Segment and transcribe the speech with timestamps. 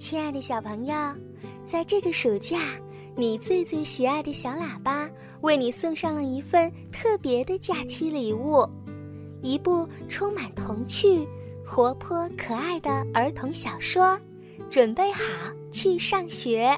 [0.00, 0.94] 亲爱的小朋友，
[1.66, 2.58] 在这个暑假，
[3.14, 5.06] 你最最喜爱的小喇叭
[5.42, 8.66] 为你送上了一份特别的假期礼物——
[9.42, 11.28] 一部充满童趣、
[11.66, 14.18] 活泼可爱的儿童小说。
[14.70, 15.22] 准备好
[15.70, 16.74] 去上学。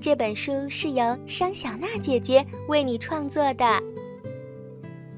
[0.00, 3.82] 这本书是由商小娜姐姐为你创作的。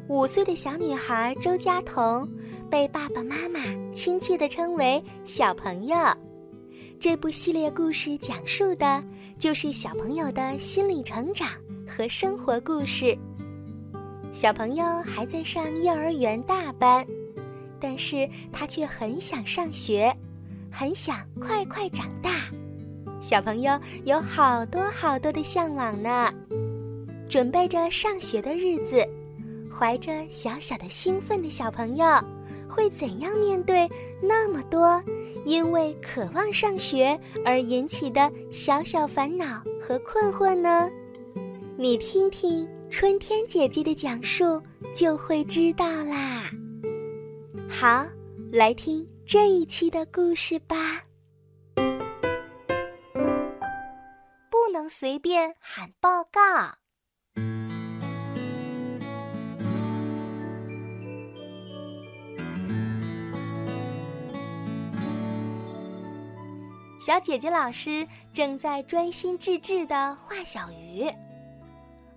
[0.09, 2.29] 五岁的小女孩周佳彤
[2.69, 3.61] 被爸爸妈妈
[3.93, 5.97] 亲切地称为“小朋友”。
[6.99, 9.03] 这部系列故事讲述的
[9.39, 11.49] 就是小朋友的心理成长
[11.87, 13.17] 和生活故事。
[14.33, 17.07] 小朋友还在上幼儿园大班，
[17.79, 20.15] 但是他却很想上学，
[20.71, 22.31] 很想快快长大。
[23.21, 26.33] 小朋友有好多好多的向往呢，
[27.29, 29.07] 准备着上学的日子，
[29.71, 32.07] 怀着小小的兴奋的小朋友，
[32.69, 33.89] 会怎样面对
[34.23, 35.03] 那么多
[35.47, 40.91] 因为渴望上学而引起的小小烦恼和困惑呢？
[41.79, 44.61] 你听听春天姐姐的讲述，
[44.93, 46.51] 就会知道啦。
[47.69, 48.05] 好，
[48.53, 51.05] 来听这一期的故事吧。
[54.51, 56.41] 不能随便喊报告。
[67.07, 68.05] 小姐姐老师
[68.35, 71.09] 正在专心致志的画小鱼，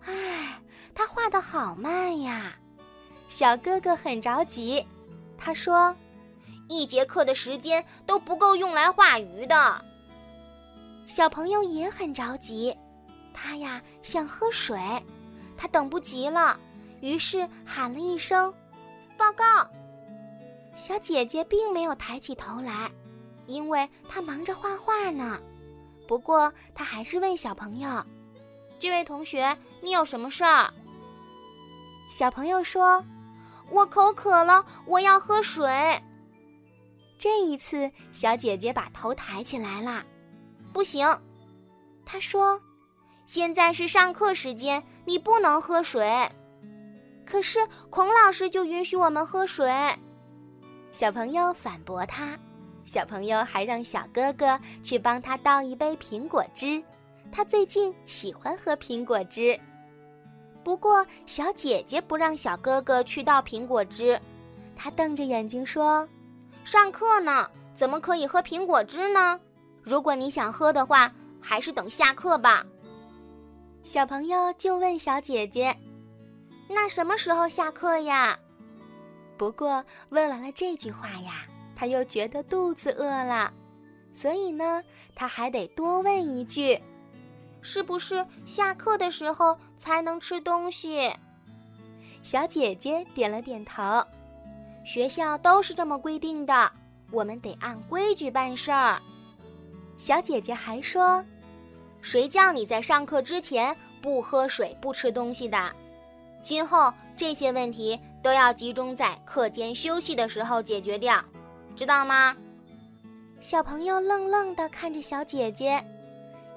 [0.03, 0.59] 唉，
[0.95, 2.57] 她画的好慢呀。
[3.27, 4.83] 小哥哥很着急，
[5.37, 5.95] 他说
[6.67, 9.79] ：“一节课的时间都不够用来画鱼的。”
[11.05, 12.75] 小朋友也很着急，
[13.31, 14.75] 他呀想喝水，
[15.55, 16.59] 他等不及了，
[16.99, 18.51] 于是喊了一声
[19.15, 19.45] ：“报告！”
[20.75, 22.89] 小姐姐并没有抬起头来，
[23.49, 25.39] 因为他忙着画画呢。
[26.07, 28.05] 不过他还是问小朋友
[28.79, 30.71] ：“这位同学，你有什么事儿？”
[32.15, 33.03] 小朋友说
[33.69, 35.67] ：“我口渴了，我要喝水。”
[37.17, 40.03] 这一次，小姐姐把头抬起来了。
[40.71, 41.05] 不行，
[42.05, 42.59] 她说
[43.25, 46.29] ：“现在是上课时间，你不能喝水。”
[47.25, 47.59] 可是
[47.91, 49.71] 孔老师就允许我们喝水。
[50.91, 52.35] 小朋友反驳他，
[52.89, 56.83] 小朋友还让小哥哥去帮他倒一杯苹果汁，
[57.31, 59.59] 他最近喜欢喝苹果汁。
[60.63, 64.19] 不过小姐姐不让小哥哥去倒苹果汁，
[64.75, 66.09] 她瞪着眼睛说
[66.65, 69.39] ：“上课呢，怎么可以喝苹果汁呢？”
[69.85, 72.65] 如果你想喝的话，还是等下课吧。
[73.83, 75.77] 小朋友就问小姐姐
[76.67, 78.39] ：“那什么时候下课呀？”
[79.37, 81.45] 不过问完了这句话呀，
[81.79, 83.53] 他又觉得肚子饿了，
[84.11, 84.83] 所以呢，
[85.15, 86.77] 他还得多问一句
[87.63, 91.09] ：“是不是下课的时候才能吃东西？”
[92.21, 94.03] 小姐姐点了点头。
[94.83, 96.69] 学校都是这么规定的，
[97.11, 99.01] 我们得按规矩办事儿。
[99.97, 101.23] 小姐姐还说
[102.03, 105.71] ：“谁叫你在上课之前不喝水、不吃东西的？
[106.43, 111.23] 今后这些问题都要集中在课间休息的时候解决掉，
[111.79, 112.35] 知道吗？”
[113.39, 115.81] 小朋友愣愣地看着小姐姐，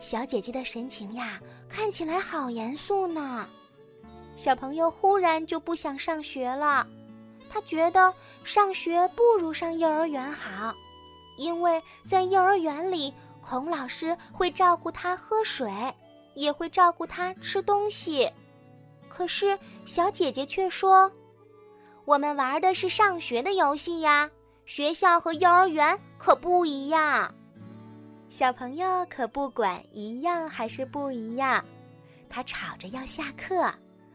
[0.01, 3.49] 小姐姐的神情呀，看起来好严肃呢。
[4.35, 6.85] 小朋友忽然就不想上学了，
[7.49, 8.13] 他觉得
[8.43, 10.75] 上学不如上幼儿园好，
[11.39, 13.15] 因为在幼儿园里。
[13.45, 15.69] 孔老师会照顾他喝水，
[16.35, 18.31] 也会照顾他吃东西。
[19.09, 21.11] 可是小姐姐却说
[22.07, 24.31] ：“我们玩的是上学的游戏呀，
[24.75, 27.31] 学校和幼儿园可不一样。”
[28.31, 31.63] 小朋友可不管一样还是不一样，
[32.27, 33.71] 他吵着要下课，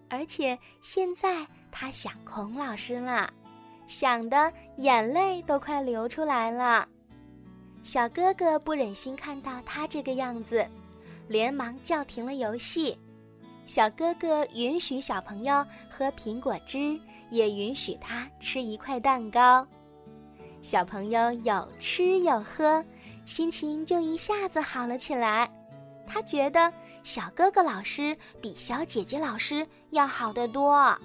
[0.10, 3.32] 而且现在他想孔老师了，
[3.88, 6.90] 想的眼泪都快流出来了。
[7.84, 10.68] 小哥哥不忍心看到他这个样子，
[11.28, 12.98] 连忙叫停了游戏。
[13.68, 17.00] 小哥哥允许小朋友喝苹果汁，
[17.30, 19.64] 也允许他吃一块蛋糕。
[20.62, 22.84] 小朋友有吃有喝，
[23.26, 25.50] 心情就一下子好了起来。
[26.06, 26.72] 他觉得
[27.04, 30.98] 小哥哥老师比小姐姐老师要好得多。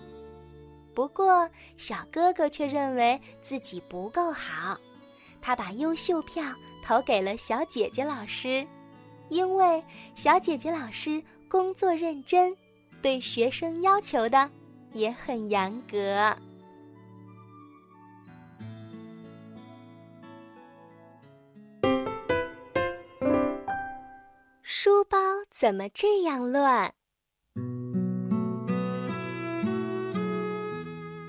[0.94, 4.78] 不过，小哥哥却认为自己不够好，
[5.40, 6.42] 他把优秀票。
[6.84, 8.66] 投给了小姐姐老师，
[9.28, 9.80] 因为
[10.16, 12.52] 小姐姐老师工作认真，
[13.00, 14.50] 对学生要求的
[14.92, 16.36] 也很严格。
[25.50, 26.92] 怎么这样乱？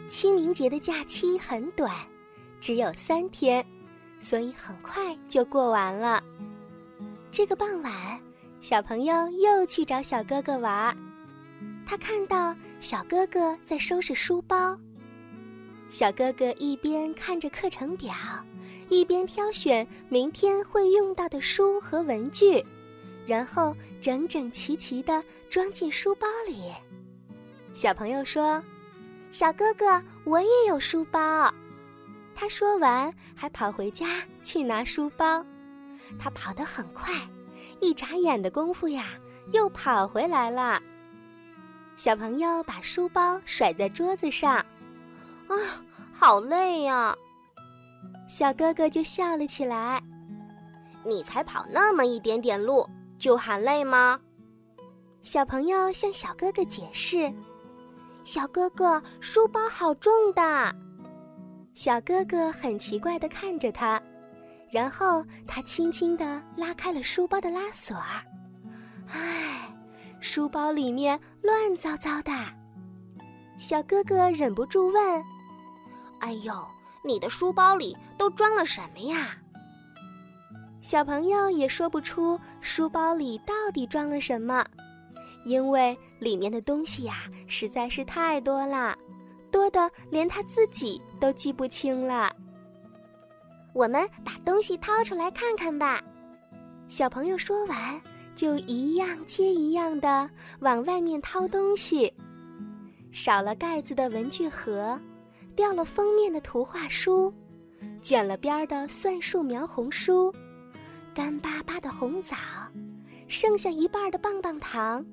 [0.07, 1.91] 清明节的假期很短，
[2.59, 3.65] 只有三天，
[4.19, 6.23] 所以很快就过完了。
[7.31, 8.19] 这个傍晚，
[8.61, 10.95] 小朋友又去找小哥哥玩。
[11.85, 14.77] 他看到小哥哥在收拾书包，
[15.89, 18.13] 小哥哥一边看着课程表，
[18.87, 22.63] 一边挑选明天会用到的书和文具，
[23.25, 26.71] 然后整整齐齐地装进书包里。
[27.73, 28.63] 小朋友说
[29.31, 31.53] ：“小哥哥，我也有书包。”
[32.35, 35.45] 他说完，还跑回家去拿书包。
[36.19, 37.13] 他跑得很快，
[37.79, 39.05] 一眨眼的功夫呀，
[39.51, 40.81] 又跑回来了。
[41.95, 44.55] 小朋友把书包甩在桌子上，
[45.47, 45.55] 啊，
[46.11, 47.15] 好累呀！
[48.27, 50.01] 小哥哥就笑了起来。
[51.05, 52.87] 你才跑那么一点点路，
[53.23, 54.19] 就喊累吗？
[55.21, 57.33] 小朋友向小哥哥解释
[58.25, 60.75] ：“小哥哥，书包好重的。”
[61.73, 64.01] 小哥哥很奇怪地看着他，
[64.69, 68.19] 然后他轻轻地拉开了书包的拉锁儿。
[69.07, 69.69] 唉。
[70.19, 72.31] 书包里面乱糟糟的，
[73.57, 75.23] 小哥哥忍不住问
[76.19, 76.53] ：“哎呦，
[77.03, 79.37] 你的书包里都装了什么呀？”
[80.83, 84.63] 小朋友也说不出书包里到底装了什么，
[85.45, 88.95] 因为里面的东西呀实在是太多了，
[89.49, 92.35] 多的连他自己都记不清了。
[93.71, 96.03] 我们把东西掏出来看看吧。
[96.89, 97.99] 小朋友说完。
[98.35, 100.27] 就一样接一样的
[100.61, 102.11] 往外面掏东西，
[103.11, 104.99] 少了盖子的文具盒，
[105.55, 107.31] 掉了封面的图画书，
[108.01, 110.33] 卷了边儿的算术描红书，
[111.13, 112.35] 干巴巴的红枣，
[113.27, 115.05] 剩下一半的棒棒糖，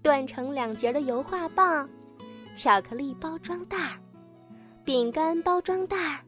[0.00, 1.88] 断成两截的油画棒，
[2.54, 4.00] 巧克力包装袋，
[4.84, 6.24] 饼干包装袋，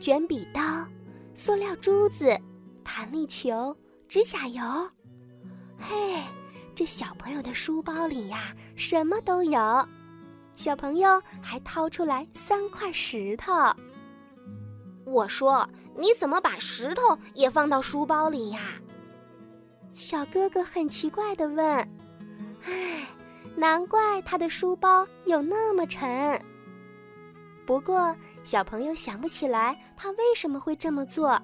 [0.00, 0.62] 卷笔刀，
[1.34, 2.38] 塑料珠子，
[2.84, 3.76] 弹力球，
[4.08, 4.62] 指甲油。
[5.80, 6.22] 嘿，
[6.76, 9.88] 这小朋友的书包里呀，什么都有。
[10.54, 13.52] 小朋友还掏出来三块石头。
[15.14, 18.72] 我说：“你怎么把石头也放到书包里呀？”
[19.94, 21.66] 小哥哥很奇怪地问。
[22.64, 23.06] 唉，
[23.54, 26.40] 难怪他的书包有那么沉。
[27.64, 31.40] 不过，小朋友想不起来他为什么会这么做。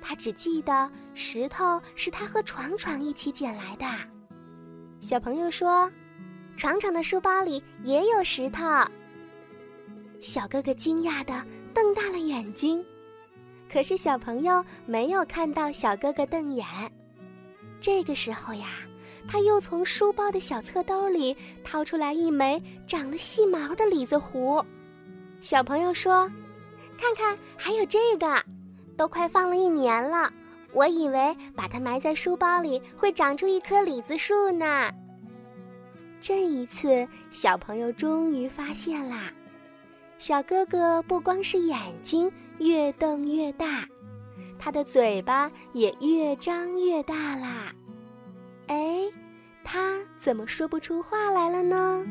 [0.00, 3.84] 他只记得石头是他和闯闯一起捡来的。
[5.02, 5.90] 小朋友说
[6.56, 8.64] ：“闯闯的书包里也有石头。”
[10.18, 11.44] 小哥哥惊讶的
[11.76, 12.82] 瞪大了眼睛，
[13.70, 16.64] 可是小朋友没有看到小哥哥瞪眼。
[17.82, 18.68] 这个时候呀，
[19.28, 24.64] 他又从书包的小侧兜里掏出来一枚长了细毛的李子核。
[25.42, 26.26] 小朋友说
[26.96, 28.42] ：“看看，还有这个。”
[28.96, 30.32] 都快放了一年了，
[30.72, 34.90] 我以为把它埋在书包里会长出一棵李子树呢。
[36.22, 39.30] 这一次，小朋友终于发现啦，
[40.18, 43.86] 小哥哥不光是眼睛越瞪越大，
[44.58, 47.72] 他的嘴巴也越张越大啦。
[48.68, 49.02] 哎，
[49.62, 52.04] 他怎么说不出话来了呢？